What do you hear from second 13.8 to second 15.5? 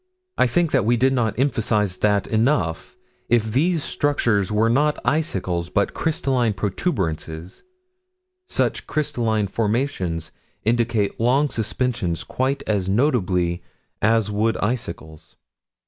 as would icicles.